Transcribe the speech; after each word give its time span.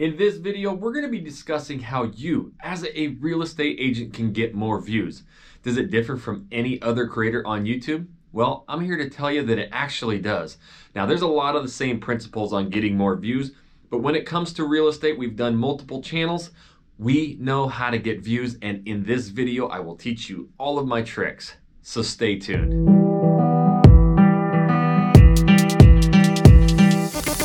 In 0.00 0.16
this 0.16 0.38
video, 0.38 0.72
we're 0.72 0.94
going 0.94 1.04
to 1.04 1.10
be 1.10 1.20
discussing 1.20 1.78
how 1.78 2.04
you, 2.04 2.54
as 2.60 2.86
a 2.86 3.08
real 3.20 3.42
estate 3.42 3.76
agent, 3.78 4.14
can 4.14 4.32
get 4.32 4.54
more 4.54 4.80
views. 4.80 5.24
Does 5.62 5.76
it 5.76 5.90
differ 5.90 6.16
from 6.16 6.46
any 6.50 6.80
other 6.80 7.06
creator 7.06 7.46
on 7.46 7.66
YouTube? 7.66 8.06
Well, 8.32 8.64
I'm 8.66 8.80
here 8.80 8.96
to 8.96 9.10
tell 9.10 9.30
you 9.30 9.42
that 9.42 9.58
it 9.58 9.68
actually 9.72 10.18
does. 10.18 10.56
Now, 10.94 11.04
there's 11.04 11.20
a 11.20 11.26
lot 11.26 11.54
of 11.54 11.62
the 11.62 11.68
same 11.68 12.00
principles 12.00 12.54
on 12.54 12.70
getting 12.70 12.96
more 12.96 13.14
views, 13.14 13.52
but 13.90 13.98
when 13.98 14.14
it 14.14 14.24
comes 14.24 14.54
to 14.54 14.64
real 14.64 14.88
estate, 14.88 15.18
we've 15.18 15.36
done 15.36 15.54
multiple 15.54 16.00
channels. 16.00 16.50
We 16.96 17.36
know 17.38 17.68
how 17.68 17.90
to 17.90 17.98
get 17.98 18.22
views, 18.22 18.56
and 18.62 18.88
in 18.88 19.04
this 19.04 19.28
video, 19.28 19.66
I 19.66 19.80
will 19.80 19.96
teach 19.96 20.30
you 20.30 20.48
all 20.56 20.78
of 20.78 20.86
my 20.86 21.02
tricks. 21.02 21.56
So 21.82 22.00
stay 22.00 22.38
tuned. 22.38 22.99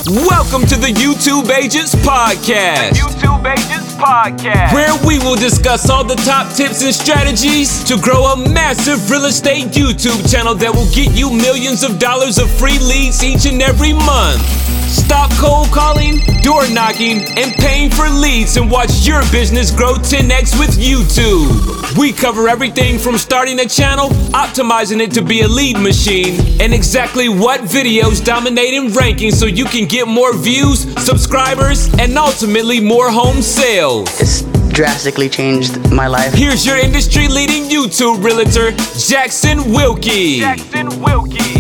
Welcome 0.08 0.68
to 0.68 0.76
the 0.78 0.94
YouTube 0.94 1.50
Agents 1.50 1.96
Podcast. 1.96 2.92
YouTube 2.94 3.42
Agents 3.42 3.96
Podcast. 3.96 4.72
Where 4.72 4.94
we 5.04 5.18
will 5.18 5.36
discuss 5.36 5.90
all 5.90 6.04
the 6.04 6.14
top 6.18 6.54
tips 6.54 6.84
and 6.84 6.94
strategies 6.94 7.84
to 7.86 7.98
grow 7.98 8.26
a 8.26 8.38
massive 8.38 9.10
real 9.10 9.26
estate 9.26 9.74
YouTube 9.74 10.30
channel 10.30 10.54
that 10.62 10.70
will 10.70 10.86
get 10.94 11.10
you 11.18 11.32
millions 11.32 11.82
of 11.82 11.98
dollars 11.98 12.38
of 12.38 12.52
free 12.52 12.78
leads 12.78 13.24
each 13.24 13.48
and 13.48 13.64
every 13.64 13.94
month. 13.94 14.46
Stop 14.86 15.32
cold 15.42 15.74
calling, 15.74 16.22
door 16.46 16.70
knocking, 16.70 17.26
and 17.40 17.52
paying 17.56 17.90
for 17.90 18.08
leads 18.08 18.56
and 18.56 18.70
watch 18.70 19.08
your 19.08 19.20
business 19.32 19.72
grow 19.72 19.96
10x 19.96 20.60
with 20.60 20.78
YouTube. 20.78 21.98
We 21.98 22.14
cover 22.14 22.48
everything 22.48 23.00
from 23.00 23.18
starting 23.18 23.60
a 23.62 23.66
channel, 23.68 24.10
optimizing 24.30 25.02
it 25.02 25.12
to 25.14 25.24
be 25.24 25.42
a 25.42 25.48
lead 25.48 25.80
machine, 25.80 26.40
and 26.62 26.72
exactly 26.72 27.30
what 27.30 27.62
videos 27.62 28.24
dominate 28.24 28.76
in 28.76 28.90
rankings 28.90 29.34
so 29.34 29.48
you 29.48 29.66
can 29.66 29.88
get 29.88 30.08
more 30.08 30.38
views, 30.38 30.82
subscribers, 31.04 31.92
and 31.98 32.16
ultimately 32.16 32.80
more 32.80 33.10
home 33.10 33.42
sales. 33.42 34.08
It's 34.22 34.44
drastically 34.72 35.30
changed 35.30 35.90
my 35.92 36.06
life. 36.06 36.32
Here's 36.32 36.64
your 36.64 36.78
industry 36.78 37.28
leading 37.28 37.64
YouTube 37.64 38.24
realtor, 38.24 38.70
Jackson 39.00 39.72
Wilkie. 39.72 40.42
Jackson 40.42 41.02
Wilkie. 41.02 41.55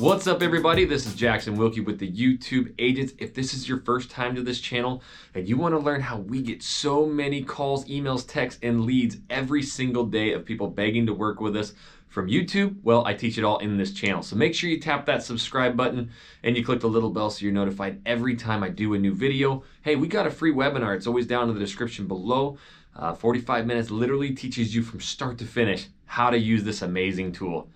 What's 0.00 0.26
up, 0.26 0.40
everybody? 0.40 0.86
This 0.86 1.04
is 1.04 1.14
Jackson 1.14 1.58
Wilkie 1.58 1.82
with 1.82 1.98
the 1.98 2.10
YouTube 2.10 2.72
Agents. 2.78 3.12
If 3.18 3.34
this 3.34 3.52
is 3.52 3.68
your 3.68 3.80
first 3.82 4.10
time 4.10 4.34
to 4.34 4.42
this 4.42 4.58
channel 4.58 5.02
and 5.34 5.46
you 5.46 5.58
want 5.58 5.74
to 5.74 5.78
learn 5.78 6.00
how 6.00 6.16
we 6.16 6.40
get 6.40 6.62
so 6.62 7.04
many 7.04 7.42
calls, 7.42 7.84
emails, 7.84 8.26
texts, 8.26 8.58
and 8.62 8.86
leads 8.86 9.18
every 9.28 9.62
single 9.62 10.06
day 10.06 10.32
of 10.32 10.46
people 10.46 10.68
begging 10.68 11.04
to 11.04 11.12
work 11.12 11.38
with 11.38 11.54
us 11.54 11.74
from 12.08 12.28
YouTube, 12.28 12.76
well, 12.82 13.04
I 13.04 13.12
teach 13.12 13.36
it 13.36 13.44
all 13.44 13.58
in 13.58 13.76
this 13.76 13.92
channel. 13.92 14.22
So 14.22 14.36
make 14.36 14.54
sure 14.54 14.70
you 14.70 14.80
tap 14.80 15.04
that 15.04 15.22
subscribe 15.22 15.76
button 15.76 16.10
and 16.42 16.56
you 16.56 16.64
click 16.64 16.80
the 16.80 16.88
little 16.88 17.10
bell 17.10 17.28
so 17.28 17.44
you're 17.44 17.52
notified 17.52 18.00
every 18.06 18.36
time 18.36 18.62
I 18.62 18.70
do 18.70 18.94
a 18.94 18.98
new 18.98 19.12
video. 19.12 19.64
Hey, 19.82 19.96
we 19.96 20.08
got 20.08 20.26
a 20.26 20.30
free 20.30 20.54
webinar. 20.54 20.96
It's 20.96 21.06
always 21.06 21.26
down 21.26 21.50
in 21.50 21.54
the 21.54 21.60
description 21.60 22.06
below. 22.06 22.56
Uh, 22.96 23.12
45 23.12 23.66
minutes 23.66 23.90
literally 23.90 24.34
teaches 24.34 24.74
you 24.74 24.82
from 24.82 25.00
start 25.00 25.36
to 25.36 25.44
finish 25.44 25.88
how 26.06 26.30
to 26.30 26.38
use 26.38 26.64
this 26.64 26.80
amazing 26.80 27.32
tool. 27.32 27.68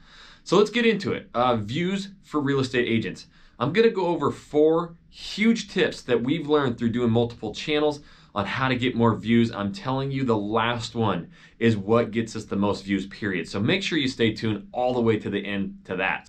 So 0.45 0.59
let's 0.59 0.70
get 0.70 0.84
into 0.84 1.12
it. 1.12 1.31
Uh, 1.33 1.56
views 1.56 2.11
for 2.23 2.39
real 2.39 2.61
estate 2.61 2.87
agents. 2.87 3.27
I'm 3.59 3.73
to 3.73 3.89
go 3.89 4.06
over 4.09 4.31
four 4.31 4.95
huge 5.09 5.69
tips 5.69 6.03
that 6.03 6.23
we've 6.23 6.47
learned 6.47 6.77
through 6.77 6.91
doing 6.91 7.11
multiple 7.11 7.55
channels 7.55 8.00
on 8.34 8.45
how 8.45 8.69
to 8.69 8.77
get 8.77 8.95
more 8.95 9.15
views. 9.15 9.50
I'm 9.50 9.72
telling 9.72 10.11
you, 10.11 10.22
the 10.25 10.37
last 10.37 10.95
one 10.95 11.31
is 11.59 11.78
what 11.78 12.11
gets 12.11 12.37
us 12.37 12.45
the 12.45 12.56
most 12.56 12.84
views, 12.84 13.06
period. 13.06 13.48
So 13.48 13.59
make 13.59 13.83
sure 13.83 13.97
you 13.97 14.09
stay 14.09 14.34
tuned 14.34 14.69
all 14.72 14.92
the 14.92 15.00
way 15.00 15.19
to 15.19 15.31
the 15.31 15.39
end 15.39 15.78
to 15.84 15.97
that. 15.97 16.28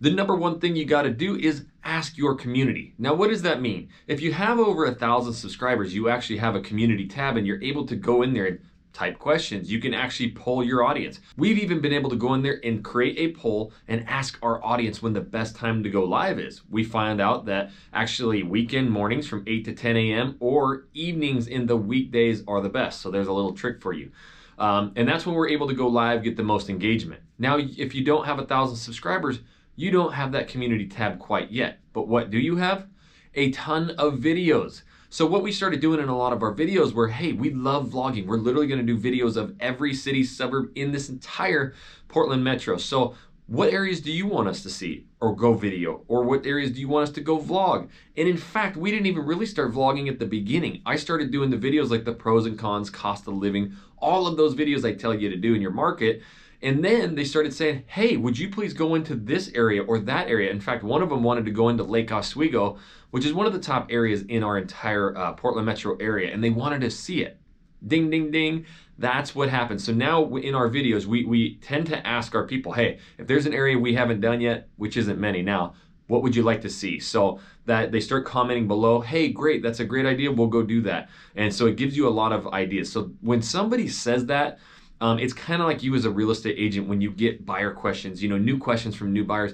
The 0.00 0.10
number 0.10 0.34
one 0.34 0.58
thing 0.58 0.74
you 0.74 0.86
got 0.86 1.02
to 1.02 1.10
do 1.10 1.36
is 1.36 1.66
ask 1.84 2.16
your 2.16 2.34
community. 2.34 2.94
Now, 2.96 3.12
what 3.12 3.28
does 3.28 3.42
that 3.42 3.60
mean? 3.60 3.90
If 4.06 4.22
you 4.22 4.32
have 4.32 4.58
over 4.58 4.86
a 4.86 4.94
thousand 4.94 5.34
subscribers, 5.34 5.94
you 5.94 6.08
actually 6.08 6.38
have 6.38 6.54
a 6.54 6.60
community 6.60 7.06
tab 7.06 7.36
and 7.36 7.46
you're 7.46 7.62
able 7.62 7.86
to 7.86 7.96
go 7.96 8.22
in 8.22 8.32
there 8.32 8.46
and 8.46 8.60
type 8.92 9.18
questions. 9.18 9.70
You 9.70 9.80
can 9.80 9.94
actually 9.94 10.32
poll 10.32 10.62
your 10.62 10.84
audience. 10.84 11.20
We've 11.36 11.58
even 11.58 11.80
been 11.80 11.92
able 11.92 12.10
to 12.10 12.16
go 12.16 12.34
in 12.34 12.42
there 12.42 12.60
and 12.62 12.84
create 12.84 13.18
a 13.18 13.36
poll 13.38 13.72
and 13.88 14.06
ask 14.08 14.38
our 14.42 14.62
audience 14.64 15.02
when 15.02 15.12
the 15.12 15.20
best 15.20 15.56
time 15.56 15.82
to 15.82 15.90
go 15.90 16.04
live 16.04 16.38
is. 16.38 16.62
We 16.70 16.84
find 16.84 17.20
out 17.20 17.46
that 17.46 17.70
actually 17.92 18.42
weekend 18.42 18.90
mornings 18.90 19.26
from 19.26 19.44
8 19.46 19.64
to 19.64 19.72
10 19.72 19.96
a.m. 19.96 20.36
or 20.40 20.84
evenings 20.94 21.46
in 21.46 21.66
the 21.66 21.76
weekdays 21.76 22.42
are 22.46 22.60
the 22.60 22.68
best. 22.68 23.00
So 23.00 23.10
there's 23.10 23.28
a 23.28 23.32
little 23.32 23.54
trick 23.54 23.80
for 23.80 23.92
you. 23.92 24.10
Um, 24.58 24.92
and 24.96 25.08
that's 25.08 25.26
when 25.26 25.34
we're 25.34 25.48
able 25.48 25.68
to 25.68 25.74
go 25.74 25.88
live, 25.88 26.22
get 26.22 26.36
the 26.36 26.42
most 26.42 26.68
engagement. 26.68 27.22
Now, 27.38 27.58
if 27.58 27.94
you 27.94 28.04
don't 28.04 28.26
have 28.26 28.38
a 28.38 28.46
thousand 28.46 28.76
subscribers, 28.76 29.40
you 29.74 29.90
don't 29.90 30.12
have 30.12 30.32
that 30.32 30.48
community 30.48 30.86
tab 30.86 31.18
quite 31.18 31.50
yet. 31.50 31.80
But 31.92 32.06
what 32.06 32.30
do 32.30 32.38
you 32.38 32.56
have? 32.56 32.86
A 33.34 33.50
ton 33.50 33.90
of 33.90 34.14
videos. 34.14 34.82
So 35.12 35.26
what 35.26 35.42
we 35.42 35.52
started 35.52 35.80
doing 35.80 36.00
in 36.00 36.08
a 36.08 36.16
lot 36.16 36.32
of 36.32 36.42
our 36.42 36.54
videos 36.54 36.94
were, 36.94 37.08
hey, 37.08 37.32
we 37.32 37.50
love 37.50 37.90
vlogging. 37.90 38.24
We're 38.24 38.38
literally 38.38 38.66
going 38.66 38.84
to 38.84 38.94
do 38.94 38.98
videos 38.98 39.36
of 39.36 39.54
every 39.60 39.92
city 39.92 40.24
suburb 40.24 40.72
in 40.74 40.90
this 40.90 41.10
entire 41.10 41.74
Portland 42.08 42.42
metro. 42.42 42.78
So 42.78 43.14
what 43.46 43.74
areas 43.74 44.00
do 44.00 44.10
you 44.10 44.26
want 44.26 44.48
us 44.48 44.62
to 44.62 44.70
see 44.70 45.04
or 45.20 45.36
go 45.36 45.52
video 45.52 46.02
or 46.08 46.24
what 46.24 46.46
areas 46.46 46.70
do 46.70 46.80
you 46.80 46.88
want 46.88 47.10
us 47.10 47.14
to 47.16 47.20
go 47.20 47.38
vlog 47.38 47.90
and 48.16 48.26
in 48.26 48.38
fact 48.38 48.76
we 48.78 48.90
didn't 48.90 49.04
even 49.04 49.26
really 49.26 49.44
start 49.44 49.72
vlogging 49.72 50.08
at 50.08 50.20
the 50.20 50.24
beginning 50.24 50.80
i 50.86 50.94
started 50.94 51.32
doing 51.32 51.50
the 51.50 51.56
videos 51.58 51.90
like 51.90 52.04
the 52.04 52.12
pros 52.12 52.46
and 52.46 52.56
cons 52.56 52.88
cost 52.88 53.26
of 53.26 53.34
living 53.34 53.76
all 53.98 54.28
of 54.28 54.36
those 54.36 54.54
videos 54.54 54.84
i 54.86 54.94
tell 54.94 55.12
you 55.12 55.28
to 55.28 55.36
do 55.36 55.54
in 55.54 55.60
your 55.60 55.72
market 55.72 56.22
and 56.62 56.84
then 56.84 57.14
they 57.14 57.24
started 57.24 57.52
saying, 57.52 57.84
hey, 57.86 58.16
would 58.16 58.38
you 58.38 58.48
please 58.48 58.72
go 58.72 58.94
into 58.94 59.14
this 59.14 59.50
area 59.54 59.82
or 59.82 59.98
that 59.98 60.28
area? 60.28 60.50
In 60.50 60.60
fact, 60.60 60.84
one 60.84 61.02
of 61.02 61.08
them 61.08 61.22
wanted 61.22 61.44
to 61.46 61.50
go 61.50 61.68
into 61.68 61.82
Lake 61.82 62.12
Oswego, 62.12 62.78
which 63.10 63.26
is 63.26 63.32
one 63.32 63.46
of 63.46 63.52
the 63.52 63.58
top 63.58 63.88
areas 63.90 64.22
in 64.22 64.42
our 64.42 64.56
entire 64.56 65.16
uh, 65.16 65.32
Portland 65.32 65.66
metro 65.66 65.96
area, 65.98 66.32
and 66.32 66.42
they 66.42 66.50
wanted 66.50 66.80
to 66.82 66.90
see 66.90 67.22
it. 67.22 67.38
Ding, 67.86 68.10
ding, 68.10 68.30
ding. 68.30 68.64
That's 68.96 69.34
what 69.34 69.48
happens. 69.48 69.84
So 69.84 69.92
now 69.92 70.36
in 70.36 70.54
our 70.54 70.68
videos, 70.68 71.04
we, 71.04 71.24
we 71.24 71.56
tend 71.56 71.86
to 71.88 72.06
ask 72.06 72.34
our 72.34 72.46
people, 72.46 72.72
hey, 72.72 73.00
if 73.18 73.26
there's 73.26 73.46
an 73.46 73.54
area 73.54 73.76
we 73.76 73.94
haven't 73.94 74.20
done 74.20 74.40
yet, 74.40 74.68
which 74.76 74.96
isn't 74.96 75.18
many 75.18 75.42
now, 75.42 75.74
what 76.06 76.22
would 76.22 76.36
you 76.36 76.42
like 76.42 76.60
to 76.60 76.68
see? 76.68 77.00
So 77.00 77.40
that 77.64 77.90
they 77.90 78.00
start 78.00 78.24
commenting 78.24 78.68
below, 78.68 79.00
hey, 79.00 79.28
great, 79.28 79.62
that's 79.62 79.80
a 79.80 79.84
great 79.84 80.06
idea, 80.06 80.30
we'll 80.30 80.46
go 80.46 80.62
do 80.62 80.82
that. 80.82 81.08
And 81.34 81.52
so 81.52 81.66
it 81.66 81.76
gives 81.76 81.96
you 81.96 82.06
a 82.06 82.10
lot 82.10 82.32
of 82.32 82.46
ideas. 82.48 82.92
So 82.92 83.12
when 83.20 83.42
somebody 83.42 83.88
says 83.88 84.26
that, 84.26 84.58
um, 85.02 85.18
it's 85.18 85.32
kind 85.32 85.60
of 85.60 85.66
like 85.66 85.82
you 85.82 85.96
as 85.96 86.04
a 86.04 86.10
real 86.10 86.30
estate 86.30 86.54
agent 86.56 86.88
when 86.88 87.00
you 87.00 87.10
get 87.10 87.44
buyer 87.44 87.72
questions, 87.72 88.22
you 88.22 88.28
know, 88.28 88.38
new 88.38 88.56
questions 88.56 88.94
from 88.94 89.12
new 89.12 89.24
buyers. 89.24 89.52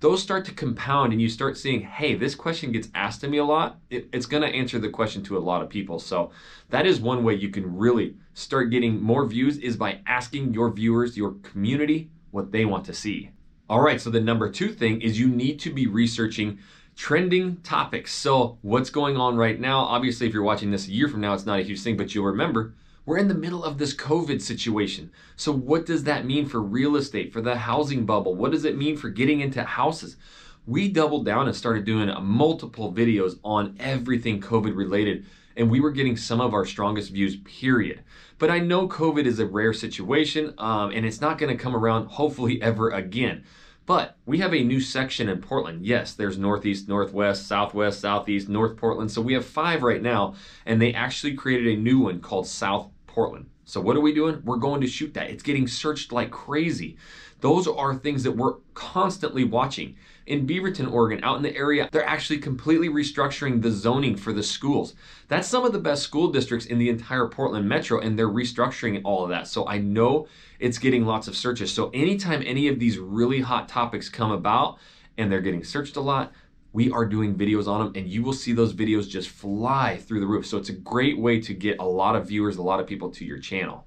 Those 0.00 0.22
start 0.22 0.44
to 0.44 0.52
compound 0.52 1.12
and 1.12 1.22
you 1.22 1.28
start 1.30 1.56
seeing, 1.56 1.80
hey, 1.80 2.14
this 2.14 2.34
question 2.34 2.70
gets 2.70 2.88
asked 2.94 3.22
to 3.22 3.28
me 3.28 3.38
a 3.38 3.44
lot. 3.44 3.78
It, 3.88 4.10
it's 4.12 4.26
going 4.26 4.42
to 4.42 4.54
answer 4.54 4.78
the 4.78 4.90
question 4.90 5.22
to 5.24 5.38
a 5.38 5.40
lot 5.40 5.62
of 5.62 5.70
people. 5.70 6.00
So 6.00 6.32
that 6.68 6.84
is 6.84 7.00
one 7.00 7.24
way 7.24 7.34
you 7.34 7.48
can 7.48 7.78
really 7.78 8.14
start 8.34 8.70
getting 8.70 9.00
more 9.00 9.26
views 9.26 9.56
is 9.56 9.74
by 9.74 10.00
asking 10.06 10.52
your 10.52 10.70
viewers, 10.70 11.16
your 11.16 11.32
community, 11.42 12.10
what 12.30 12.52
they 12.52 12.66
want 12.66 12.84
to 12.84 12.92
see. 12.92 13.30
All 13.70 13.80
right, 13.80 14.00
so 14.00 14.10
the 14.10 14.20
number 14.20 14.50
two 14.50 14.68
thing 14.68 15.00
is 15.00 15.18
you 15.18 15.28
need 15.28 15.60
to 15.60 15.72
be 15.72 15.86
researching 15.86 16.58
trending 16.94 17.56
topics. 17.62 18.12
So, 18.12 18.58
what's 18.60 18.90
going 18.90 19.16
on 19.16 19.36
right 19.36 19.58
now? 19.58 19.78
Obviously, 19.78 20.26
if 20.26 20.34
you're 20.34 20.42
watching 20.42 20.70
this 20.70 20.88
a 20.88 20.90
year 20.90 21.08
from 21.08 21.22
now, 21.22 21.32
it's 21.32 21.46
not 21.46 21.60
a 21.60 21.62
huge 21.62 21.80
thing, 21.80 21.96
but 21.96 22.14
you'll 22.14 22.26
remember 22.26 22.74
we're 23.10 23.18
in 23.18 23.26
the 23.26 23.34
middle 23.34 23.64
of 23.64 23.76
this 23.76 23.92
COVID 23.92 24.40
situation. 24.40 25.10
So, 25.34 25.50
what 25.50 25.84
does 25.84 26.04
that 26.04 26.24
mean 26.24 26.46
for 26.46 26.62
real 26.62 26.94
estate, 26.94 27.32
for 27.32 27.40
the 27.40 27.56
housing 27.56 28.06
bubble? 28.06 28.36
What 28.36 28.52
does 28.52 28.64
it 28.64 28.78
mean 28.78 28.96
for 28.96 29.08
getting 29.08 29.40
into 29.40 29.64
houses? 29.64 30.16
We 30.64 30.88
doubled 30.88 31.26
down 31.26 31.48
and 31.48 31.56
started 31.56 31.84
doing 31.84 32.08
multiple 32.22 32.92
videos 32.92 33.40
on 33.42 33.76
everything 33.80 34.40
COVID 34.40 34.76
related, 34.76 35.26
and 35.56 35.68
we 35.68 35.80
were 35.80 35.90
getting 35.90 36.16
some 36.16 36.40
of 36.40 36.54
our 36.54 36.64
strongest 36.64 37.10
views, 37.10 37.34
period. 37.38 38.04
But 38.38 38.48
I 38.48 38.60
know 38.60 38.86
COVID 38.86 39.26
is 39.26 39.40
a 39.40 39.46
rare 39.46 39.72
situation, 39.72 40.54
um, 40.58 40.92
and 40.92 41.04
it's 41.04 41.20
not 41.20 41.36
going 41.36 41.50
to 41.50 41.60
come 41.60 41.74
around, 41.74 42.06
hopefully, 42.06 42.62
ever 42.62 42.90
again. 42.90 43.42
But 43.86 44.18
we 44.24 44.38
have 44.38 44.54
a 44.54 44.62
new 44.62 44.78
section 44.78 45.28
in 45.28 45.40
Portland. 45.40 45.84
Yes, 45.84 46.12
there's 46.12 46.38
Northeast, 46.38 46.88
Northwest, 46.88 47.48
Southwest, 47.48 47.98
Southeast, 47.98 48.48
North 48.48 48.76
Portland. 48.76 49.10
So 49.10 49.20
we 49.20 49.32
have 49.32 49.44
five 49.44 49.82
right 49.82 50.00
now, 50.00 50.36
and 50.64 50.80
they 50.80 50.94
actually 50.94 51.34
created 51.34 51.76
a 51.76 51.80
new 51.80 51.98
one 51.98 52.20
called 52.20 52.46
South 52.46 52.88
Portland. 53.10 53.50
So 53.64 53.80
what 53.80 53.96
are 53.96 54.00
we 54.00 54.14
doing? 54.14 54.42
We're 54.44 54.56
going 54.56 54.80
to 54.80 54.86
shoot 54.86 55.14
that. 55.14 55.30
It's 55.30 55.42
getting 55.42 55.68
searched 55.68 56.12
like 56.12 56.30
crazy. 56.30 56.96
Those 57.40 57.66
are 57.66 57.94
things 57.94 58.22
that 58.24 58.32
we're 58.32 58.56
constantly 58.74 59.44
watching. 59.44 59.96
In 60.26 60.46
Beaverton, 60.46 60.92
Oregon, 60.92 61.24
out 61.24 61.36
in 61.36 61.42
the 61.42 61.56
area, 61.56 61.88
they're 61.90 62.06
actually 62.06 62.38
completely 62.38 62.88
restructuring 62.88 63.62
the 63.62 63.70
zoning 63.70 64.16
for 64.16 64.32
the 64.32 64.42
schools. 64.42 64.94
That's 65.28 65.48
some 65.48 65.64
of 65.64 65.72
the 65.72 65.78
best 65.78 66.02
school 66.02 66.30
districts 66.30 66.66
in 66.66 66.78
the 66.78 66.88
entire 66.88 67.26
Portland 67.28 67.68
metro, 67.68 68.00
and 68.00 68.18
they're 68.18 68.28
restructuring 68.28 69.00
all 69.04 69.24
of 69.24 69.30
that. 69.30 69.48
So 69.48 69.66
I 69.66 69.78
know 69.78 70.28
it's 70.58 70.78
getting 70.78 71.06
lots 71.06 71.28
of 71.28 71.36
searches. 71.36 71.72
So 71.72 71.90
anytime 71.94 72.42
any 72.44 72.68
of 72.68 72.78
these 72.78 72.98
really 72.98 73.40
hot 73.40 73.68
topics 73.68 74.08
come 74.08 74.30
about 74.30 74.78
and 75.16 75.32
they're 75.32 75.40
getting 75.40 75.64
searched 75.64 75.96
a 75.96 76.00
lot, 76.00 76.32
we 76.72 76.90
are 76.90 77.04
doing 77.04 77.34
videos 77.34 77.66
on 77.66 77.80
them 77.84 77.92
and 77.96 78.08
you 78.08 78.22
will 78.22 78.32
see 78.32 78.52
those 78.52 78.72
videos 78.72 79.08
just 79.08 79.28
fly 79.28 79.96
through 79.96 80.20
the 80.20 80.26
roof. 80.26 80.46
So 80.46 80.58
it's 80.58 80.68
a 80.68 80.74
great 80.74 81.18
way 81.18 81.40
to 81.40 81.54
get 81.54 81.78
a 81.80 81.84
lot 81.84 82.16
of 82.16 82.28
viewers, 82.28 82.56
a 82.56 82.62
lot 82.62 82.80
of 82.80 82.86
people 82.86 83.10
to 83.10 83.24
your 83.24 83.38
channel. 83.38 83.86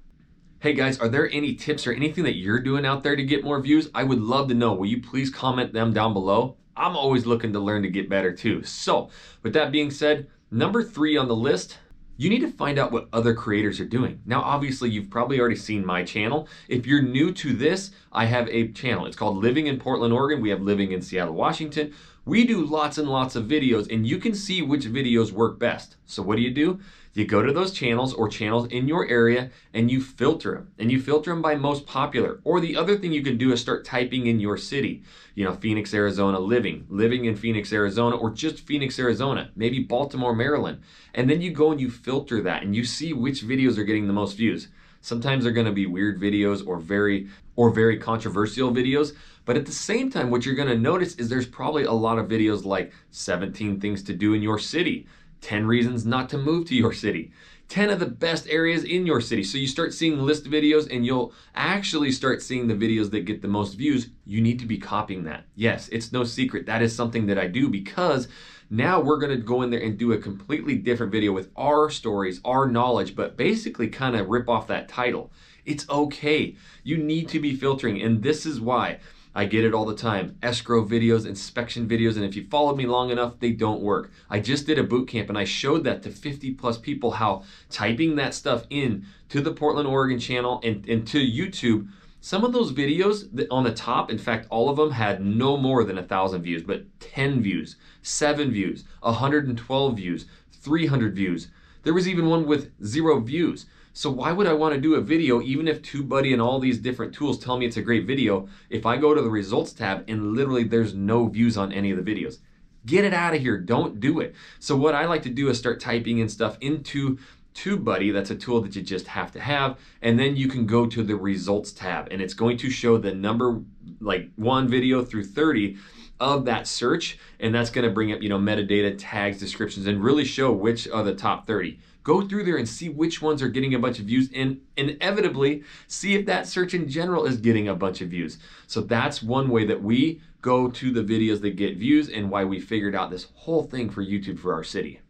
Hey 0.60 0.72
guys, 0.72 0.98
are 0.98 1.08
there 1.08 1.30
any 1.30 1.54
tips 1.54 1.86
or 1.86 1.92
anything 1.92 2.24
that 2.24 2.36
you're 2.36 2.60
doing 2.60 2.86
out 2.86 3.02
there 3.02 3.16
to 3.16 3.22
get 3.22 3.44
more 3.44 3.60
views? 3.60 3.90
I 3.94 4.04
would 4.04 4.20
love 4.20 4.48
to 4.48 4.54
know. 4.54 4.74
Will 4.74 4.86
you 4.86 5.02
please 5.02 5.30
comment 5.30 5.72
them 5.72 5.92
down 5.92 6.12
below? 6.12 6.56
I'm 6.76 6.96
always 6.96 7.26
looking 7.26 7.52
to 7.52 7.60
learn 7.60 7.82
to 7.82 7.90
get 7.90 8.08
better 8.08 8.32
too. 8.32 8.62
So, 8.64 9.10
with 9.42 9.52
that 9.52 9.70
being 9.70 9.90
said, 9.90 10.28
number 10.50 10.82
three 10.82 11.16
on 11.16 11.28
the 11.28 11.36
list, 11.36 11.78
you 12.16 12.30
need 12.30 12.40
to 12.40 12.50
find 12.50 12.78
out 12.78 12.92
what 12.92 13.08
other 13.12 13.34
creators 13.34 13.80
are 13.80 13.84
doing. 13.84 14.20
Now, 14.24 14.42
obviously, 14.42 14.90
you've 14.90 15.10
probably 15.10 15.40
already 15.40 15.56
seen 15.56 15.84
my 15.84 16.02
channel. 16.04 16.48
If 16.68 16.86
you're 16.86 17.02
new 17.02 17.32
to 17.32 17.52
this, 17.52 17.90
I 18.12 18.26
have 18.26 18.48
a 18.48 18.68
channel. 18.68 19.06
It's 19.06 19.16
called 19.16 19.38
Living 19.38 19.66
in 19.66 19.78
Portland, 19.78 20.12
Oregon. 20.12 20.40
We 20.40 20.50
have 20.50 20.62
Living 20.62 20.92
in 20.92 21.02
Seattle, 21.02 21.34
Washington. 21.34 21.92
We 22.24 22.46
do 22.46 22.64
lots 22.64 22.96
and 22.96 23.08
lots 23.08 23.36
of 23.36 23.44
videos, 23.44 23.92
and 23.92 24.06
you 24.06 24.18
can 24.18 24.34
see 24.34 24.62
which 24.62 24.84
videos 24.86 25.32
work 25.32 25.58
best. 25.58 25.96
So, 26.06 26.22
what 26.22 26.36
do 26.36 26.42
you 26.42 26.50
do? 26.50 26.80
You 27.14 27.24
go 27.24 27.42
to 27.42 27.52
those 27.52 27.70
channels 27.70 28.12
or 28.12 28.28
channels 28.28 28.66
in 28.66 28.88
your 28.88 29.08
area 29.08 29.50
and 29.72 29.88
you 29.88 30.00
filter 30.00 30.54
them. 30.54 30.72
And 30.80 30.90
you 30.90 31.00
filter 31.00 31.30
them 31.30 31.42
by 31.42 31.54
most 31.54 31.86
popular. 31.86 32.40
Or 32.42 32.58
the 32.58 32.76
other 32.76 32.98
thing 32.98 33.12
you 33.12 33.22
can 33.22 33.38
do 33.38 33.52
is 33.52 33.60
start 33.60 33.84
typing 33.84 34.26
in 34.26 34.40
your 34.40 34.56
city. 34.56 35.04
You 35.36 35.44
know, 35.44 35.54
Phoenix, 35.54 35.94
Arizona, 35.94 36.40
living, 36.40 36.86
living 36.88 37.24
in 37.26 37.36
Phoenix, 37.36 37.72
Arizona, 37.72 38.16
or 38.16 38.30
just 38.30 38.66
Phoenix, 38.66 38.98
Arizona, 38.98 39.50
maybe 39.54 39.78
Baltimore, 39.78 40.34
Maryland. 40.34 40.82
And 41.14 41.30
then 41.30 41.40
you 41.40 41.52
go 41.52 41.70
and 41.70 41.80
you 41.80 41.88
filter 41.88 42.42
that 42.42 42.64
and 42.64 42.74
you 42.74 42.84
see 42.84 43.12
which 43.12 43.44
videos 43.44 43.78
are 43.78 43.84
getting 43.84 44.08
the 44.08 44.12
most 44.12 44.36
views. 44.36 44.68
Sometimes 45.00 45.44
they're 45.44 45.52
going 45.52 45.66
to 45.66 45.72
be 45.72 45.86
weird 45.86 46.18
videos 46.18 46.66
or 46.66 46.78
very 46.78 47.28
or 47.56 47.70
very 47.70 47.98
controversial 47.98 48.72
videos, 48.72 49.14
but 49.44 49.56
at 49.56 49.66
the 49.66 49.70
same 49.70 50.10
time 50.10 50.30
what 50.30 50.44
you're 50.44 50.54
going 50.54 50.66
to 50.66 50.78
notice 50.78 51.14
is 51.16 51.28
there's 51.28 51.46
probably 51.46 51.84
a 51.84 51.92
lot 51.92 52.18
of 52.18 52.26
videos 52.26 52.64
like 52.64 52.90
17 53.10 53.80
things 53.80 54.02
to 54.02 54.14
do 54.14 54.32
in 54.32 54.42
your 54.42 54.58
city, 54.58 55.06
10 55.40 55.66
reasons 55.66 56.06
not 56.06 56.28
to 56.30 56.38
move 56.38 56.66
to 56.68 56.74
your 56.74 56.92
city. 56.92 57.32
10 57.68 57.90
of 57.90 57.98
the 57.98 58.06
best 58.06 58.46
areas 58.48 58.84
in 58.84 59.06
your 59.06 59.20
city. 59.20 59.42
So 59.42 59.58
you 59.58 59.66
start 59.66 59.94
seeing 59.94 60.18
list 60.18 60.44
videos 60.44 60.94
and 60.94 61.04
you'll 61.04 61.32
actually 61.54 62.12
start 62.12 62.42
seeing 62.42 62.68
the 62.68 62.74
videos 62.74 63.10
that 63.10 63.24
get 63.24 63.42
the 63.42 63.48
most 63.48 63.74
views. 63.74 64.08
You 64.26 64.40
need 64.40 64.58
to 64.60 64.66
be 64.66 64.78
copying 64.78 65.24
that. 65.24 65.44
Yes, 65.54 65.88
it's 65.88 66.12
no 66.12 66.24
secret. 66.24 66.66
That 66.66 66.82
is 66.82 66.94
something 66.94 67.26
that 67.26 67.38
I 67.38 67.46
do 67.46 67.68
because 67.68 68.28
now 68.70 69.00
we're 69.00 69.18
going 69.18 69.36
to 69.36 69.42
go 69.42 69.62
in 69.62 69.70
there 69.70 69.82
and 69.82 69.96
do 69.96 70.12
a 70.12 70.18
completely 70.18 70.76
different 70.76 71.12
video 71.12 71.32
with 71.32 71.50
our 71.56 71.90
stories, 71.90 72.40
our 72.44 72.68
knowledge, 72.68 73.16
but 73.16 73.36
basically 73.36 73.88
kind 73.88 74.16
of 74.16 74.28
rip 74.28 74.48
off 74.48 74.66
that 74.68 74.88
title. 74.88 75.32
It's 75.64 75.88
okay. 75.88 76.56
You 76.82 76.98
need 76.98 77.28
to 77.30 77.40
be 77.40 77.56
filtering. 77.56 78.02
And 78.02 78.22
this 78.22 78.44
is 78.44 78.60
why 78.60 78.98
I 79.34 79.46
get 79.46 79.64
it 79.64 79.74
all 79.74 79.84
the 79.84 79.96
time. 79.96 80.36
Escrow 80.42 80.86
videos, 80.86 81.26
inspection 81.26 81.88
videos, 81.88 82.14
and 82.14 82.24
if 82.24 82.36
you 82.36 82.46
followed 82.48 82.76
me 82.76 82.86
long 82.86 83.10
enough, 83.10 83.40
they 83.40 83.50
don't 83.50 83.82
work. 83.82 84.12
I 84.30 84.38
just 84.38 84.66
did 84.66 84.78
a 84.78 84.84
boot 84.84 85.08
camp 85.08 85.28
and 85.28 85.36
I 85.36 85.44
showed 85.44 85.84
that 85.84 86.02
to 86.04 86.10
50 86.10 86.52
plus 86.54 86.78
people 86.78 87.12
how 87.12 87.42
typing 87.68 88.16
that 88.16 88.34
stuff 88.34 88.64
in 88.70 89.06
to 89.30 89.40
the 89.40 89.52
Portland, 89.52 89.88
Oregon 89.88 90.20
channel 90.20 90.60
and, 90.62 90.88
and 90.88 91.06
to 91.08 91.18
YouTube, 91.18 91.88
some 92.20 92.42
of 92.42 92.52
those 92.54 92.72
videos 92.72 93.46
on 93.50 93.64
the 93.64 93.74
top, 93.74 94.10
in 94.10 94.16
fact, 94.16 94.46
all 94.48 94.70
of 94.70 94.78
them 94.78 94.92
had 94.92 95.22
no 95.22 95.58
more 95.58 95.84
than 95.84 95.98
a 95.98 96.02
thousand 96.02 96.40
views, 96.42 96.62
but 96.62 96.86
10 97.00 97.42
views, 97.42 97.76
seven 98.00 98.50
views, 98.50 98.84
112 99.00 99.96
views, 99.96 100.26
300 100.52 101.14
views. 101.14 101.48
There 101.82 101.92
was 101.92 102.08
even 102.08 102.26
one 102.26 102.46
with 102.46 102.72
zero 102.82 103.20
views. 103.20 103.66
So 103.96 104.10
why 104.10 104.32
would 104.32 104.48
I 104.48 104.52
want 104.54 104.74
to 104.74 104.80
do 104.80 104.96
a 104.96 105.00
video 105.00 105.40
even 105.40 105.68
if 105.68 105.80
TubeBuddy 105.80 106.32
and 106.32 106.42
all 106.42 106.58
these 106.58 106.78
different 106.78 107.14
tools 107.14 107.38
tell 107.38 107.56
me 107.56 107.64
it's 107.64 107.76
a 107.76 107.82
great 107.82 108.08
video 108.08 108.48
if 108.68 108.86
I 108.86 108.96
go 108.96 109.14
to 109.14 109.22
the 109.22 109.30
results 109.30 109.72
tab 109.72 110.04
and 110.08 110.34
literally 110.34 110.64
there's 110.64 110.94
no 110.94 111.28
views 111.28 111.56
on 111.56 111.72
any 111.72 111.92
of 111.92 112.04
the 112.04 112.14
videos? 112.14 112.38
Get 112.86 113.04
it 113.04 113.14
out 113.14 113.34
of 113.34 113.40
here. 113.40 113.56
Don't 113.56 114.00
do 114.00 114.18
it. 114.18 114.34
So 114.58 114.76
what 114.76 114.96
I 114.96 115.04
like 115.04 115.22
to 115.22 115.30
do 115.30 115.48
is 115.48 115.58
start 115.58 115.78
typing 115.78 116.18
in 116.18 116.28
stuff 116.28 116.58
into 116.60 117.18
TubeBuddy. 117.54 118.12
That's 118.12 118.32
a 118.32 118.34
tool 118.34 118.60
that 118.62 118.74
you 118.74 118.82
just 118.82 119.06
have 119.06 119.30
to 119.30 119.40
have. 119.40 119.78
And 120.02 120.18
then 120.18 120.34
you 120.34 120.48
can 120.48 120.66
go 120.66 120.86
to 120.86 121.04
the 121.04 121.14
results 121.14 121.70
tab 121.70 122.08
and 122.10 122.20
it's 122.20 122.34
going 122.34 122.56
to 122.58 122.70
show 122.70 122.98
the 122.98 123.14
number 123.14 123.60
like 124.00 124.28
one 124.34 124.66
video 124.66 125.04
through 125.04 125.26
30 125.26 125.76
of 126.18 126.46
that 126.46 126.66
search. 126.66 127.16
And 127.38 127.54
that's 127.54 127.70
going 127.70 127.86
to 127.86 127.94
bring 127.94 128.10
up, 128.10 128.22
you 128.22 128.28
know, 128.28 128.40
metadata, 128.40 128.96
tags, 128.98 129.38
descriptions, 129.38 129.86
and 129.86 130.02
really 130.02 130.24
show 130.24 130.50
which 130.50 130.88
are 130.88 131.04
the 131.04 131.14
top 131.14 131.46
30 131.46 131.78
go 132.04 132.26
through 132.26 132.44
there 132.44 132.58
and 132.58 132.68
see 132.68 132.88
which 132.88 133.20
ones 133.20 133.42
are 133.42 133.48
getting 133.48 133.74
a 133.74 133.78
bunch 133.78 133.98
of 133.98 134.04
views 134.04 134.28
and 134.34 134.60
inevitably 134.76 135.64
see 135.88 136.14
if 136.14 136.26
that 136.26 136.46
search 136.46 136.74
in 136.74 136.88
general 136.88 137.24
is 137.24 137.38
getting 137.38 137.68
a 137.68 137.74
bunch 137.74 138.00
of 138.00 138.10
views. 138.10 138.38
So 138.66 138.82
that's 138.82 139.22
one 139.22 139.48
way 139.48 139.64
that 139.64 139.82
we 139.82 140.20
go 140.42 140.70
to 140.70 140.92
the 140.92 141.02
videos 141.02 141.40
that 141.40 141.56
get 141.56 141.78
views 141.78 142.10
and 142.10 142.30
why 142.30 142.44
we 142.44 142.60
figured 142.60 142.94
out 142.94 143.10
this 143.10 143.28
whole 143.34 143.64
thing 143.64 143.88
for 143.88 144.04
YouTube 144.04 144.38
for 144.38 144.52
our 144.52 144.62
city. 144.62 145.00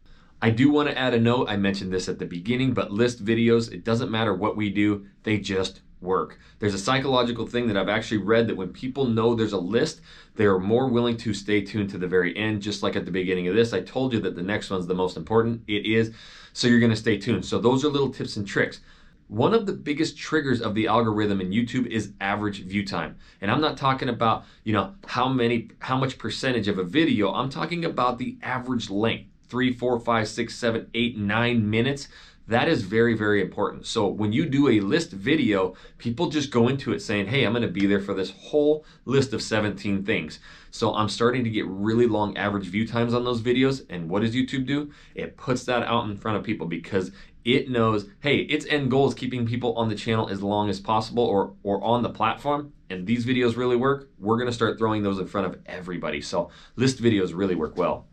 I 0.41 0.49
do 0.49 0.69
want 0.69 0.89
to 0.89 0.97
add 0.97 1.13
a 1.13 1.19
note. 1.19 1.49
I 1.49 1.57
mentioned 1.57 1.91
this 1.91 2.07
at 2.07 2.19
the 2.19 2.25
beginning, 2.25 2.73
but 2.73 2.91
list 2.91 3.23
videos, 3.23 3.71
it 3.71 3.83
doesn't 3.83 4.11
matter 4.11 4.33
what 4.33 4.55
we 4.55 4.69
do, 4.69 5.05
they 5.23 5.37
just 5.37 5.81
work. 6.05 6.39
There's 6.59 6.73
a 6.73 6.79
psychological 6.79 7.45
thing 7.45 7.67
that 7.67 7.77
I've 7.77 7.89
actually 7.89 8.19
read 8.19 8.47
that 8.47 8.55
when 8.55 8.69
people 8.69 9.05
know 9.05 9.35
there's 9.35 9.53
a 9.53 9.57
list, 9.57 10.01
they 10.35 10.45
are 10.45 10.59
more 10.59 10.87
willing 10.87 11.17
to 11.17 11.33
stay 11.33 11.61
tuned 11.61 11.89
to 11.89 11.97
the 11.97 12.07
very 12.07 12.35
end. 12.37 12.61
Just 12.61 12.83
like 12.83 12.95
at 12.95 13.05
the 13.05 13.11
beginning 13.11 13.47
of 13.47 13.55
this, 13.55 13.73
I 13.73 13.81
told 13.81 14.13
you 14.13 14.19
that 14.21 14.35
the 14.35 14.43
next 14.43 14.69
one's 14.69 14.87
the 14.87 14.93
most 14.93 15.17
important. 15.17 15.63
It 15.67 15.85
is. 15.85 16.13
So 16.53 16.67
you're 16.67 16.79
going 16.79 16.91
to 16.91 16.95
stay 16.95 17.17
tuned. 17.17 17.45
So 17.45 17.59
those 17.59 17.83
are 17.83 17.89
little 17.89 18.11
tips 18.11 18.37
and 18.37 18.47
tricks. 18.47 18.79
One 19.27 19.53
of 19.53 19.65
the 19.65 19.73
biggest 19.73 20.17
triggers 20.17 20.61
of 20.61 20.75
the 20.75 20.87
algorithm 20.87 21.41
in 21.41 21.49
YouTube 21.49 21.87
is 21.87 22.13
average 22.21 22.63
view 22.63 22.85
time. 22.85 23.17
And 23.41 23.49
I'm 23.49 23.61
not 23.61 23.75
talking 23.75 24.09
about, 24.09 24.45
you 24.63 24.71
know, 24.71 24.93
how 25.07 25.27
many, 25.27 25.71
how 25.79 25.97
much 25.97 26.19
percentage 26.19 26.67
of 26.67 26.77
a 26.77 26.83
video. 26.83 27.33
I'm 27.33 27.49
talking 27.49 27.85
about 27.85 28.19
the 28.19 28.37
average 28.43 28.89
length 28.89 29.31
three, 29.47 29.71
four, 29.73 29.99
five, 29.99 30.27
six, 30.27 30.55
seven, 30.55 30.89
eight, 30.93 31.17
nine 31.17 31.69
minutes. 31.69 32.07
That 32.47 32.67
is 32.67 32.83
very, 32.83 33.15
very 33.15 33.41
important. 33.41 33.87
So 33.87 34.07
when 34.07 34.31
you 34.31 34.45
do 34.45 34.67
a 34.67 34.79
list 34.79 35.11
video, 35.11 35.75
people 35.97 36.29
just 36.29 36.51
go 36.51 36.67
into 36.67 36.93
it 36.93 37.01
saying, 37.01 37.27
hey, 37.27 37.43
I'm 37.43 37.53
to 37.63 37.67
be 37.67 37.87
there 37.87 37.99
for 37.99 38.13
this 38.13 38.29
whole 38.29 38.85
list 39.05 39.33
of 39.33 39.41
17 39.41 40.03
things. 40.03 40.39
So 40.69 40.93
I'm 40.93 41.09
starting 41.09 41.43
to 41.43 41.49
get 41.49 41.65
really 41.67 42.05
long 42.05 42.37
average 42.37 42.67
view 42.67 42.87
times 42.87 43.13
on 43.13 43.23
those 43.23 43.41
videos. 43.41 43.85
And 43.89 44.09
what 44.09 44.21
does 44.21 44.35
YouTube 44.35 44.67
do? 44.67 44.91
It 45.15 45.37
puts 45.37 45.63
that 45.65 45.83
out 45.83 46.07
in 46.07 46.17
front 46.17 46.37
of 46.37 46.43
people 46.43 46.67
because 46.67 47.11
it 47.45 47.69
knows, 47.69 48.07
hey, 48.19 48.37
its 48.37 48.65
end 48.67 48.91
goal 48.91 49.07
is 49.07 49.13
keeping 49.13 49.45
people 49.45 49.73
on 49.75 49.89
the 49.89 49.95
channel 49.95 50.29
as 50.29 50.43
long 50.43 50.69
as 50.69 50.79
possible 50.79 51.23
or, 51.23 51.53
or 51.63 51.83
on 51.83 52.03
the 52.03 52.09
platform. 52.09 52.73
And 52.89 53.07
these 53.07 53.25
videos 53.25 53.57
really 53.57 53.75
work. 53.75 54.09
We're 54.19 54.37
to 54.47 54.53
start 54.53 54.77
throwing 54.77 55.01
those 55.01 55.19
in 55.19 55.27
front 55.27 55.47
of 55.47 55.59
everybody. 55.65 56.21
So 56.21 56.51
list 56.75 57.01
videos 57.01 57.31
really 57.35 57.55
work 57.55 57.75
well. 57.77 58.07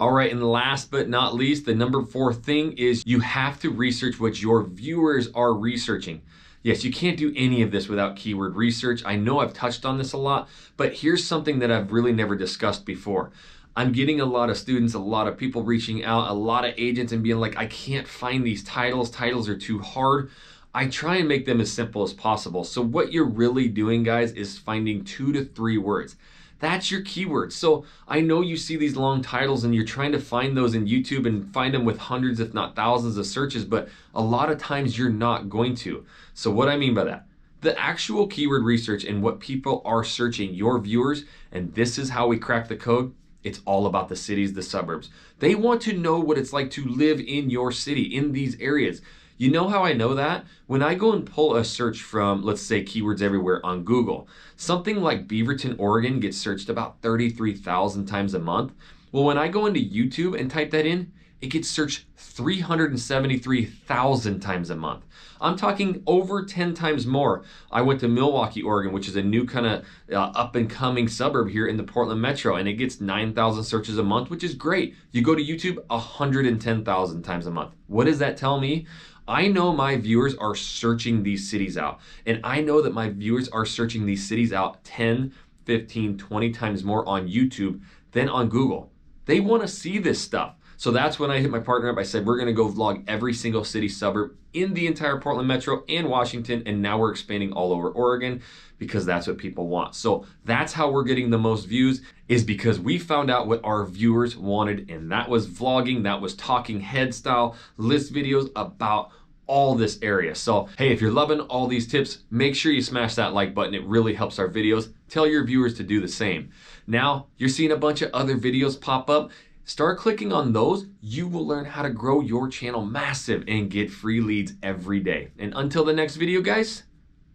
All 0.00 0.10
right, 0.10 0.32
and 0.32 0.42
last 0.42 0.90
but 0.90 1.08
not 1.08 1.36
least, 1.36 1.66
the 1.66 1.74
number 1.74 2.02
four 2.02 2.34
thing 2.34 2.72
is 2.72 3.04
you 3.06 3.20
have 3.20 3.60
to 3.60 3.70
research 3.70 4.18
what 4.18 4.42
your 4.42 4.64
viewers 4.64 5.28
are 5.34 5.54
researching. 5.54 6.20
Yes, 6.64 6.82
you 6.82 6.90
can't 6.90 7.16
do 7.16 7.32
any 7.36 7.62
of 7.62 7.70
this 7.70 7.86
without 7.86 8.16
keyword 8.16 8.56
research. 8.56 9.04
I 9.04 9.14
know 9.14 9.38
I've 9.38 9.52
touched 9.52 9.84
on 9.84 9.96
this 9.96 10.12
a 10.12 10.18
lot, 10.18 10.48
but 10.76 10.94
here's 10.94 11.24
something 11.24 11.60
that 11.60 11.70
I've 11.70 11.92
really 11.92 12.12
never 12.12 12.34
discussed 12.34 12.84
before. 12.84 13.30
I'm 13.76 13.92
getting 13.92 14.20
a 14.20 14.24
lot 14.24 14.50
of 14.50 14.56
students, 14.56 14.94
a 14.94 14.98
lot 14.98 15.28
of 15.28 15.36
people 15.36 15.62
reaching 15.62 16.04
out, 16.04 16.28
a 16.28 16.34
lot 16.34 16.64
of 16.64 16.74
agents 16.76 17.12
and 17.12 17.22
being 17.22 17.38
like, 17.38 17.56
I 17.56 17.66
can't 17.66 18.08
find 18.08 18.44
these 18.44 18.64
titles. 18.64 19.10
Titles 19.10 19.48
are 19.48 19.56
too 19.56 19.78
hard. 19.78 20.30
I 20.74 20.88
try 20.88 21.16
and 21.18 21.28
make 21.28 21.46
them 21.46 21.60
as 21.60 21.72
simple 21.72 22.02
as 22.02 22.12
possible. 22.12 22.64
So 22.64 22.82
what 22.82 23.12
you're 23.12 23.24
really 23.24 23.68
doing, 23.68 24.02
guys, 24.02 24.32
is 24.32 24.58
finding 24.58 25.04
two 25.04 25.32
to 25.32 25.44
three 25.44 25.78
words. 25.78 26.16
That's 26.64 26.90
your 26.90 27.02
keyword. 27.02 27.52
So 27.52 27.84
I 28.08 28.22
know 28.22 28.40
you 28.40 28.56
see 28.56 28.76
these 28.76 28.96
long 28.96 29.20
titles 29.20 29.64
and 29.64 29.74
you're 29.74 29.84
trying 29.84 30.12
to 30.12 30.18
find 30.18 30.56
those 30.56 30.74
in 30.74 30.86
YouTube 30.86 31.26
and 31.26 31.52
find 31.52 31.74
them 31.74 31.84
with 31.84 31.98
hundreds, 31.98 32.40
if 32.40 32.54
not 32.54 32.74
thousands 32.74 33.18
of 33.18 33.26
searches, 33.26 33.66
but 33.66 33.90
a 34.14 34.22
lot 34.22 34.50
of 34.50 34.56
times 34.56 34.96
you're 34.96 35.10
not 35.10 35.50
going 35.50 35.74
to. 35.74 36.06
So 36.32 36.50
what 36.50 36.70
I 36.70 36.78
mean 36.78 36.94
by 36.94 37.04
that, 37.04 37.26
the 37.60 37.78
actual 37.78 38.26
keyword 38.26 38.64
research 38.64 39.04
and 39.04 39.22
what 39.22 39.40
people 39.40 39.82
are 39.84 40.04
searching, 40.04 40.54
your 40.54 40.78
viewers, 40.78 41.24
and 41.52 41.74
this 41.74 41.98
is 41.98 42.08
how 42.08 42.28
we 42.28 42.38
crack 42.38 42.68
the 42.68 42.76
code. 42.76 43.12
It's 43.42 43.60
all 43.66 43.84
about 43.84 44.08
the 44.08 44.16
cities, 44.16 44.54
the 44.54 44.62
suburbs. 44.62 45.10
They 45.40 45.54
want 45.54 45.82
to 45.82 45.92
know 45.92 46.18
what 46.18 46.38
it's 46.38 46.54
like 46.54 46.70
to 46.70 46.84
live 46.86 47.20
in 47.20 47.50
your 47.50 47.72
city, 47.72 48.04
in 48.04 48.32
these 48.32 48.58
areas. 48.58 49.02
You 49.36 49.50
know 49.50 49.68
how 49.68 49.82
I 49.82 49.94
know 49.94 50.14
that? 50.14 50.44
When 50.66 50.82
I 50.82 50.94
go 50.94 51.12
and 51.12 51.26
pull 51.26 51.56
a 51.56 51.64
search 51.64 52.02
from, 52.02 52.42
let's 52.42 52.62
say, 52.62 52.84
keywords 52.84 53.20
everywhere 53.20 53.60
on 53.66 53.82
Google, 53.82 54.28
something 54.56 54.98
like 54.98 55.26
Beaverton, 55.26 55.74
Oregon 55.78 56.20
gets 56.20 56.36
searched 56.36 56.68
about 56.68 57.02
33,000 57.02 58.06
times 58.06 58.34
a 58.34 58.38
month. 58.38 58.72
Well, 59.10 59.24
when 59.24 59.36
I 59.36 59.48
go 59.48 59.66
into 59.66 59.80
YouTube 59.80 60.38
and 60.38 60.48
type 60.48 60.70
that 60.70 60.86
in, 60.86 61.10
it 61.40 61.48
gets 61.48 61.68
searched 61.68 62.04
373,000 62.16 64.38
times 64.40 64.70
a 64.70 64.76
month. 64.76 65.04
I'm 65.40 65.56
talking 65.56 66.02
over 66.06 66.44
10 66.44 66.72
times 66.72 67.06
more. 67.06 67.42
I 67.70 67.82
went 67.82 68.00
to 68.00 68.06
Milwaukie, 68.06 68.64
Oregon, 68.64 68.92
which 68.92 69.08
is 69.08 69.16
a 69.16 69.22
new 69.22 69.44
kind 69.44 69.66
of 69.66 69.84
uh, 70.10 70.32
up 70.34 70.56
and 70.56 70.70
coming 70.70 71.06
suburb 71.06 71.50
here 71.50 71.66
in 71.66 71.76
the 71.76 71.82
Portland 71.82 72.22
metro, 72.22 72.56
and 72.56 72.66
it 72.66 72.74
gets 72.74 73.00
9,000 73.00 73.64
searches 73.64 73.98
a 73.98 74.02
month, 74.02 74.30
which 74.30 74.42
is 74.42 74.54
great. 74.54 74.94
You 75.12 75.20
go 75.22 75.34
to 75.34 75.44
YouTube 75.44 75.76
110,000 75.88 77.22
times 77.22 77.46
a 77.46 77.50
month. 77.50 77.74
What 77.88 78.04
does 78.04 78.20
that 78.20 78.38
tell 78.38 78.58
me? 78.58 78.86
I 79.26 79.48
know 79.48 79.72
my 79.72 79.96
viewers 79.96 80.34
are 80.34 80.54
searching 80.54 81.22
these 81.22 81.48
cities 81.48 81.78
out, 81.78 82.00
and 82.26 82.40
I 82.44 82.60
know 82.60 82.82
that 82.82 82.92
my 82.92 83.08
viewers 83.08 83.48
are 83.48 83.64
searching 83.64 84.04
these 84.04 84.26
cities 84.26 84.52
out 84.52 84.84
10, 84.84 85.32
15, 85.64 86.18
20 86.18 86.50
times 86.50 86.84
more 86.84 87.08
on 87.08 87.28
YouTube 87.28 87.80
than 88.12 88.28
on 88.28 88.50
Google. 88.50 88.92
They 89.24 89.40
want 89.40 89.62
to 89.62 89.68
see 89.68 89.98
this 89.98 90.20
stuff. 90.20 90.56
So 90.84 90.90
mm-hmm. 90.90 90.96
that's 90.96 91.18
when 91.18 91.30
I 91.30 91.40
hit 91.40 91.50
my 91.50 91.60
partner 91.60 91.88
up. 91.88 91.96
I 91.96 92.02
said, 92.02 92.26
we're 92.26 92.36
going 92.36 92.46
to 92.46 92.52
go 92.52 92.68
vlog 92.68 93.04
every 93.08 93.32
single 93.32 93.64
city 93.64 93.88
suburb 93.88 94.36
in 94.52 94.74
the 94.74 94.86
entire 94.86 95.18
Portland 95.18 95.48
Metro 95.48 95.82
and 95.88 96.10
Washington. 96.10 96.62
And 96.66 96.82
now 96.82 96.98
we're 96.98 97.10
expanding 97.10 97.52
all 97.52 97.72
over 97.72 97.88
Oregon 97.88 98.42
because 98.76 99.06
that's 99.06 99.26
what 99.26 99.38
people 99.38 99.68
want. 99.68 99.94
So 99.94 100.26
that's 100.44 100.74
how 100.74 100.90
we're 100.90 101.04
getting 101.04 101.30
the 101.30 101.38
most 101.38 101.64
views 101.64 102.02
is 102.28 102.44
because 102.44 102.78
we 102.78 102.98
found 102.98 103.30
out 103.30 103.46
what 103.46 103.64
our 103.64 103.86
viewers 103.86 104.36
wanted. 104.36 104.90
And 104.90 105.10
that 105.10 105.26
was 105.26 105.48
vlogging, 105.48 106.02
that 106.02 106.20
was 106.20 106.34
talking 106.34 106.80
head 106.80 107.14
style 107.14 107.56
list 107.78 108.12
videos 108.12 108.50
about 108.54 109.10
all 109.46 109.74
this 109.74 109.98
area. 110.02 110.34
So, 110.34 110.68
hey, 110.76 110.92
if 110.92 111.00
you're 111.00 111.10
loving 111.10 111.40
all 111.40 111.66
these 111.66 111.86
tips, 111.86 112.24
make 112.30 112.54
sure 112.54 112.72
you 112.72 112.82
smash 112.82 113.14
that 113.14 113.32
like 113.32 113.54
button. 113.54 113.74
It 113.74 113.84
really 113.84 114.12
helps 114.12 114.38
our 114.38 114.48
videos. 114.48 114.92
Tell 115.08 115.26
your 115.26 115.44
viewers 115.44 115.72
to 115.74 115.82
do 115.82 116.00
the 116.02 116.08
same. 116.08 116.50
Now, 116.86 117.28
you're 117.38 117.48
seeing 117.48 117.72
a 117.72 117.76
bunch 117.76 118.02
of 118.02 118.12
other 118.12 118.36
videos 118.36 118.78
pop 118.78 119.08
up. 119.08 119.30
Start 119.66 119.98
clicking 119.98 120.30
on 120.30 120.52
those. 120.52 120.86
You 121.00 121.26
will 121.26 121.46
learn 121.46 121.64
how 121.64 121.82
to 121.82 121.90
grow 121.90 122.20
your 122.20 122.48
channel 122.48 122.84
massive 122.84 123.44
and 123.48 123.70
get 123.70 123.90
free 123.90 124.20
leads 124.20 124.52
every 124.62 125.00
day. 125.00 125.30
And 125.38 125.54
until 125.56 125.84
the 125.86 125.94
next 125.94 126.16
video, 126.16 126.42
guys, 126.42 126.82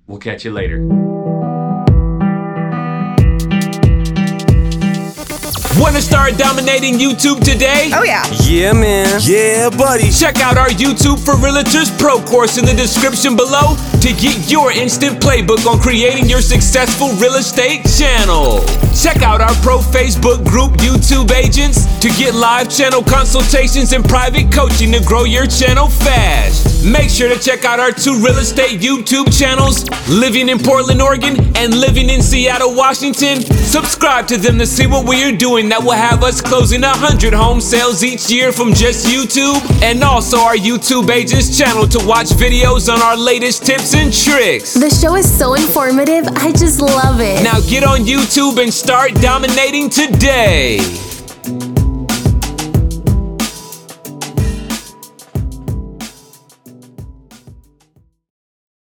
we'll 0.05 0.19
catch 0.19 0.45
you 0.45 0.51
later. 0.51 0.77
Want 5.79 5.95
to 5.95 6.01
start 6.01 6.38
dominating 6.38 6.95
YouTube 6.95 7.39
today? 7.39 7.89
Oh 7.93 8.03
yeah. 8.03 8.25
Yeah, 8.43 8.74
man. 8.74 9.21
Yeah, 9.24 9.69
buddy. 9.69 10.12
Check 10.12 10.41
out 10.41 10.57
our 10.57 10.67
YouTube 10.67 11.24
for 11.24 11.36
Realtors 11.36 11.98
Pro 11.98 12.19
course 12.19 12.57
in 12.57 12.65
the 12.65 12.74
description 12.74 13.38
below 13.38 13.77
to 14.01 14.09
get 14.19 14.51
your 14.51 14.74
instant 14.74 15.21
playbook 15.24 15.65
on 15.65 15.79
creating 15.79 16.27
your 16.27 16.41
successful 16.41 17.13
real 17.15 17.36
estate 17.36 17.88
channel. 17.98 18.59
Check 18.91 19.24
out 19.24 19.39
our 19.39 19.55
pro 19.63 19.79
Facebook 19.79 20.43
group, 20.43 20.74
YouTube 20.83 21.31
Agents, 21.31 21.86
to 22.00 22.09
get 22.09 22.36
live 22.36 22.69
channel 22.69 23.01
consultations 23.01 23.93
and 23.93 24.03
private 24.03 24.51
coaching 24.51 24.91
to 24.91 25.01
grow 25.05 25.24
your 25.24 25.48
channel 25.48 25.88
fast. 25.88 26.83
Make 26.83 27.09
sure 27.09 27.29
to 27.29 27.39
check 27.39 27.63
out 27.63 27.79
our 27.79 27.91
two 27.91 28.15
real 28.19 28.38
estate 28.38 28.81
YouTube 28.81 29.31
channels, 29.38 29.89
Living 30.09 30.50
in 30.50 30.59
Portland, 30.59 31.01
Oregon, 31.01 31.38
and 31.55 31.74
Living 31.74 32.09
in 32.09 32.21
Seattle, 32.21 32.75
Washington. 32.75 33.41
Subscribe 33.41 34.27
to 34.27 34.38
them 34.38 34.57
to 34.59 34.65
see 34.65 34.88
what 34.88 35.07
we 35.07 35.24
are 35.24 35.36
doing 35.36 35.68
that 35.71 35.83
will 35.83 35.91
have 35.91 36.23
us 36.23 36.41
closing 36.41 36.81
100 36.81 37.33
home 37.33 37.61
sales 37.61 38.03
each 38.03 38.29
year 38.31 38.51
from 38.51 38.73
just 38.73 39.05
YouTube, 39.05 39.59
and 39.81 40.03
also 40.03 40.38
our 40.38 40.55
YouTube 40.55 41.09
Agents 41.09 41.57
channel 41.57 41.88
to 41.88 41.99
watch 42.05 42.27
videos 42.27 42.91
on 42.91 43.01
our 43.01 43.17
latest 43.17 43.65
tips 43.65 43.93
and 43.93 44.13
tricks. 44.13 44.73
The 44.73 44.89
show 44.89 45.15
is 45.15 45.27
so 45.29 45.53
informative. 45.55 46.27
I 46.35 46.51
just 46.51 46.81
love 46.81 47.19
it. 47.19 47.43
Now 47.43 47.59
get 47.61 47.83
on 47.83 47.99
YouTube 48.01 48.61
and 48.61 48.73
start 48.73 49.13
dominating 49.15 49.89
today. 49.89 51.08